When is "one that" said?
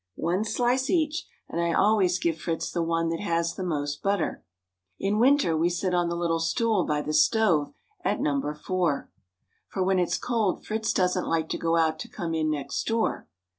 2.81-3.19